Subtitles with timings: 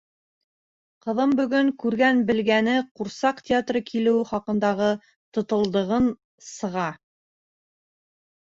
[1.05, 4.73] Ҡыҙым бөгөн күргән-белгәне, ҡурсаҡ театры килеүе хаҡында
[5.39, 6.09] тытылдығын
[6.49, 6.91] сыға.